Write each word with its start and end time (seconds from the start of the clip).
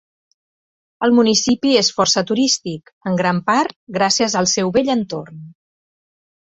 El 1.07 1.13
municipi 1.17 1.75
és 1.83 1.91
força 1.99 2.25
turístic, 2.33 2.91
en 3.11 3.21
gran 3.23 3.43
part 3.53 3.79
gràcies 4.01 4.39
al 4.43 4.53
seu 4.57 4.77
bell 4.79 4.95
entorn. 5.01 5.43